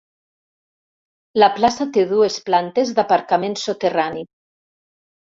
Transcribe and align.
La 1.41 1.49
plaça 1.57 1.85
té 1.97 2.05
dues 2.11 2.37
plantes 2.47 2.93
d'aparcament 2.99 3.57
soterrani. 3.65 4.25